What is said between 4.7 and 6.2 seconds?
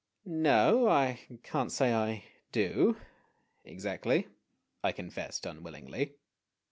I confessed unwillingly.